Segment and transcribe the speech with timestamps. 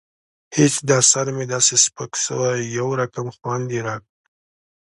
[0.57, 4.15] هېڅ دا سر مې داسې سپک سوى يو رقم خوند يې راکړى.